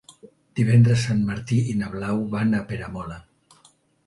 [0.59, 3.21] Divendres en Martí i na Blau van a Peramola.